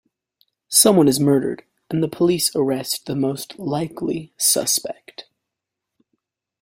[0.67, 5.25] Someone is murdered, and the police arrest the most likely suspect.